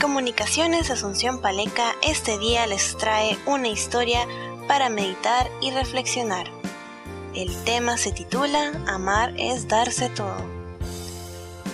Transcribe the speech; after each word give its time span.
Comunicaciones 0.00 0.92
Asunción 0.92 1.40
Paleca 1.40 1.96
este 2.02 2.38
día 2.38 2.68
les 2.68 2.96
trae 2.96 3.36
una 3.46 3.66
historia 3.66 4.28
para 4.68 4.90
meditar 4.90 5.50
y 5.60 5.72
reflexionar. 5.72 6.46
El 7.34 7.52
tema 7.64 7.96
se 7.96 8.12
titula 8.12 8.80
Amar 8.86 9.34
es 9.36 9.66
darse 9.66 10.08
todo. 10.08 10.36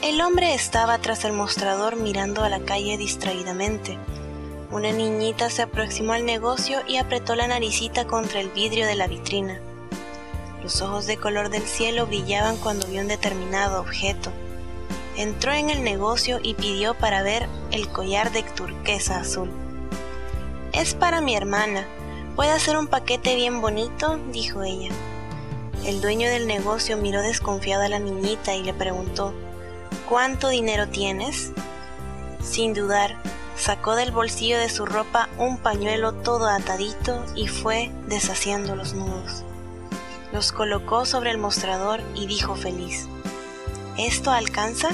El 0.01 0.23
hombre 0.23 0.55
estaba 0.55 0.97
tras 0.99 1.27
el 1.27 1.35
mostrador 1.35 1.97
mirando 1.97 2.43
a 2.43 2.49
la 2.49 2.61
calle 2.61 2.97
distraídamente. 2.97 3.99
Una 4.71 4.91
niñita 4.91 5.51
se 5.51 5.61
aproximó 5.61 6.15
al 6.15 6.25
negocio 6.25 6.81
y 6.89 6.97
apretó 6.97 7.35
la 7.35 7.47
naricita 7.47 8.07
contra 8.07 8.41
el 8.41 8.49
vidrio 8.49 8.87
de 8.87 8.95
la 8.95 9.07
vitrina. 9.07 9.61
Los 10.63 10.81
ojos 10.81 11.07
de 11.07 11.19
color 11.19 11.51
del 11.51 11.65
cielo 11.65 12.07
brillaban 12.07 12.57
cuando 12.57 12.87
vio 12.87 13.03
un 13.03 13.09
determinado 13.09 13.83
objeto. 13.83 14.33
Entró 15.17 15.53
en 15.53 15.71
el 15.71 15.85
negocio 15.85 16.41
y 16.43 16.55
pidió 16.55 16.95
para 16.95 17.23
ver 17.23 17.49
el 17.71 17.89
collar 17.89 18.33
de 18.33 18.43
turquesa 18.43 19.21
azul. 19.21 19.51
Es 20.73 20.95
para 20.95 21.21
mi 21.21 21.37
hermana. 21.37 21.87
¿Puede 22.37 22.51
hacer 22.51 22.77
un 22.77 22.89
paquete 22.89 23.37
bien 23.37 23.61
bonito? 23.61 24.19
dijo 24.33 24.63
ella. 24.63 24.91
El 25.85 26.01
dueño 26.01 26.29
del 26.29 26.47
negocio 26.47 26.97
miró 26.97 27.23
desconfiado 27.23 27.85
a 27.85 27.89
la 27.89 27.99
niñita 27.99 28.55
y 28.55 28.63
le 28.63 28.75
preguntó, 28.75 29.33
¿Cuánto 30.09 30.49
dinero 30.49 30.89
tienes? 30.89 31.53
Sin 32.43 32.75
dudar, 32.75 33.17
sacó 33.57 33.95
del 33.95 34.11
bolsillo 34.11 34.59
de 34.59 34.69
su 34.69 34.85
ropa 34.85 35.29
un 35.39 35.59
pañuelo 35.59 36.13
todo 36.13 36.49
atadito 36.49 37.25
y 37.37 37.47
fue 37.49 37.93
deshaciendo 38.09 38.75
los 38.75 38.95
nudos 38.95 39.45
los 40.35 40.51
colocó 40.51 41.07
sobre 41.07 41.31
el 41.31 41.39
mostrador 41.39 42.01
y 42.17 42.27
dijo 42.27 42.57
feliz, 42.57 43.09
¿Esto 43.99 44.31
alcanza? 44.31 44.91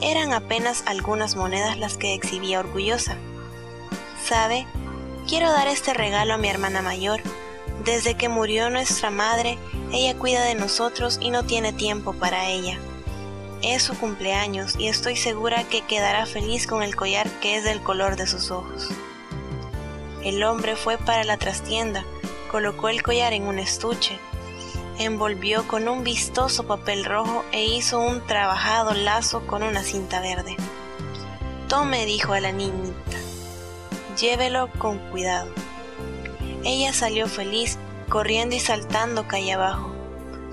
Eran 0.00 0.32
apenas 0.32 0.82
algunas 0.86 1.36
monedas 1.36 1.78
las 1.78 1.96
que 1.96 2.14
exhibía 2.14 2.60
orgullosa. 2.60 3.16
¿Sabe? 4.22 4.66
Quiero 5.28 5.50
dar 5.50 5.68
este 5.68 5.94
regalo 5.94 6.34
a 6.34 6.38
mi 6.38 6.48
hermana 6.48 6.82
mayor. 6.82 7.20
Desde 7.84 8.14
que 8.14 8.28
murió 8.28 8.70
nuestra 8.70 9.10
madre, 9.10 9.58
ella 9.92 10.16
cuida 10.16 10.44
de 10.44 10.54
nosotros 10.54 11.18
y 11.20 11.30
no 11.30 11.44
tiene 11.44 11.72
tiempo 11.72 12.12
para 12.12 12.48
ella. 12.48 12.78
Es 13.62 13.82
su 13.82 13.96
cumpleaños 13.96 14.74
y 14.78 14.88
estoy 14.88 15.16
segura 15.16 15.64
que 15.64 15.82
quedará 15.82 16.26
feliz 16.26 16.66
con 16.66 16.82
el 16.82 16.96
collar 16.96 17.28
que 17.40 17.56
es 17.56 17.64
del 17.64 17.82
color 17.82 18.16
de 18.16 18.26
sus 18.26 18.50
ojos. 18.50 18.88
El 20.22 20.42
hombre 20.42 20.76
fue 20.76 20.98
para 20.98 21.24
la 21.24 21.36
trastienda 21.36 22.04
colocó 22.54 22.88
el 22.88 23.02
collar 23.02 23.32
en 23.32 23.48
un 23.48 23.58
estuche, 23.58 24.16
envolvió 24.98 25.66
con 25.66 25.88
un 25.88 26.04
vistoso 26.04 26.66
papel 26.66 27.04
rojo 27.04 27.44
e 27.52 27.64
hizo 27.64 28.00
un 28.00 28.20
trabajado 28.26 28.94
lazo 28.94 29.46
con 29.46 29.62
una 29.62 29.82
cinta 29.82 30.20
verde. 30.20 30.56
Tome, 31.68 32.06
dijo 32.06 32.32
a 32.32 32.40
la 32.40 32.52
niñita, 32.52 33.18
llévelo 34.20 34.70
con 34.78 34.98
cuidado. 35.10 35.48
Ella 36.64 36.92
salió 36.92 37.26
feliz, 37.26 37.78
corriendo 38.08 38.54
y 38.54 38.60
saltando 38.60 39.26
calle 39.26 39.52
abajo. 39.52 39.92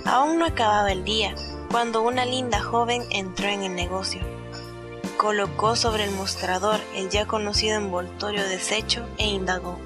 Aún 0.05 0.39
no 0.39 0.45
acababa 0.45 0.91
el 0.91 1.03
día, 1.03 1.35
cuando 1.69 2.01
una 2.01 2.25
linda 2.25 2.61
joven 2.61 3.03
entró 3.11 3.47
en 3.47 3.63
el 3.63 3.75
negocio. 3.75 4.21
Colocó 5.17 5.75
sobre 5.75 6.05
el 6.05 6.11
mostrador 6.11 6.79
el 6.95 7.09
ya 7.09 7.27
conocido 7.27 7.77
envoltorio 7.77 8.43
deshecho 8.47 9.05
e 9.17 9.27
indagó. 9.27 9.77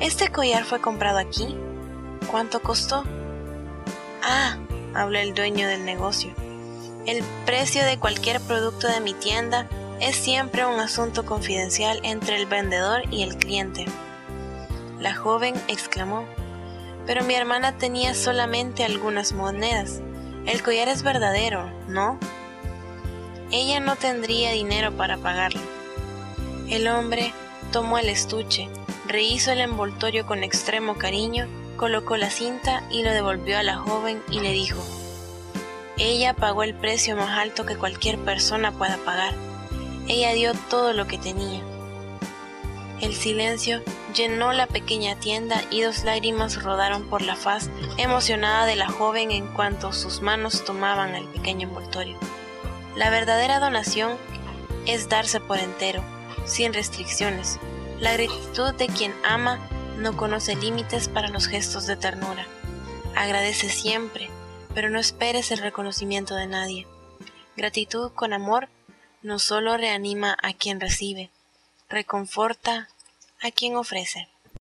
¿Este 0.00 0.28
collar 0.28 0.64
fue 0.64 0.80
comprado 0.80 1.18
aquí? 1.18 1.56
¿Cuánto 2.30 2.60
costó? 2.62 3.04
Ah, 4.22 4.56
habló 4.94 5.18
el 5.18 5.34
dueño 5.34 5.68
del 5.68 5.84
negocio. 5.84 6.32
El 7.06 7.22
precio 7.44 7.84
de 7.84 7.98
cualquier 7.98 8.40
producto 8.40 8.88
de 8.88 9.00
mi 9.00 9.12
tienda 9.14 9.68
es 10.00 10.16
siempre 10.16 10.64
un 10.64 10.80
asunto 10.80 11.24
confidencial 11.24 12.00
entre 12.02 12.36
el 12.36 12.46
vendedor 12.46 13.02
y 13.10 13.22
el 13.22 13.36
cliente. 13.36 13.86
La 15.00 15.14
joven 15.14 15.54
exclamó, 15.68 16.24
pero 17.06 17.24
mi 17.24 17.34
hermana 17.34 17.76
tenía 17.76 18.14
solamente 18.14 18.84
algunas 18.84 19.32
monedas. 19.32 20.00
El 20.46 20.62
collar 20.62 20.88
es 20.88 21.02
verdadero, 21.02 21.70
¿no? 21.88 22.18
Ella 23.50 23.80
no 23.80 23.96
tendría 23.96 24.52
dinero 24.52 24.96
para 24.96 25.18
pagarlo. 25.18 25.60
El 26.68 26.88
hombre 26.88 27.32
tomó 27.70 27.98
el 27.98 28.08
estuche, 28.08 28.68
rehizo 29.06 29.52
el 29.52 29.60
envoltorio 29.60 30.26
con 30.26 30.42
extremo 30.42 30.96
cariño, 30.96 31.46
colocó 31.76 32.16
la 32.16 32.30
cinta 32.30 32.82
y 32.90 33.02
lo 33.02 33.10
devolvió 33.10 33.58
a 33.58 33.62
la 33.62 33.76
joven 33.76 34.22
y 34.30 34.40
le 34.40 34.52
dijo, 34.52 34.82
ella 35.96 36.34
pagó 36.34 36.64
el 36.64 36.74
precio 36.74 37.14
más 37.16 37.38
alto 37.38 37.64
que 37.64 37.76
cualquier 37.76 38.18
persona 38.18 38.72
pueda 38.72 38.96
pagar. 38.98 39.34
Ella 40.08 40.32
dio 40.32 40.52
todo 40.68 40.92
lo 40.92 41.06
que 41.06 41.18
tenía. 41.18 41.62
El 43.00 43.14
silencio 43.14 43.82
llenó 44.14 44.52
la 44.52 44.66
pequeña 44.66 45.16
tienda 45.16 45.62
y 45.70 45.82
dos 45.82 46.04
lágrimas 46.04 46.62
rodaron 46.62 47.08
por 47.08 47.22
la 47.22 47.36
faz 47.36 47.70
emocionada 47.96 48.66
de 48.66 48.76
la 48.76 48.88
joven 48.88 49.30
en 49.30 49.46
cuanto 49.48 49.92
sus 49.92 50.20
manos 50.20 50.64
tomaban 50.64 51.14
el 51.14 51.26
pequeño 51.26 51.68
envoltorio. 51.68 52.16
La 52.96 53.10
verdadera 53.10 53.60
donación 53.60 54.16
es 54.86 55.08
darse 55.08 55.40
por 55.40 55.58
entero, 55.58 56.02
sin 56.44 56.72
restricciones, 56.72 57.58
la 58.00 58.12
gratitud 58.12 58.74
de 58.74 58.86
quien 58.86 59.14
ama 59.24 59.58
no 59.98 60.16
conoce 60.16 60.56
límites 60.56 61.08
para 61.08 61.28
los 61.28 61.46
gestos 61.46 61.86
de 61.86 61.96
ternura. 61.96 62.46
Agradece 63.14 63.68
siempre, 63.68 64.28
pero 64.74 64.90
no 64.90 64.98
esperes 64.98 65.50
el 65.50 65.58
reconocimiento 65.58 66.34
de 66.34 66.46
nadie. 66.46 66.86
Gratitud 67.56 68.10
con 68.12 68.32
amor 68.32 68.68
no 69.22 69.38
solo 69.38 69.76
reanima 69.76 70.36
a 70.42 70.52
quien 70.52 70.80
recibe, 70.80 71.30
reconforta 71.88 72.88
a 73.40 73.50
quien 73.50 73.76
ofrece. 73.76 74.28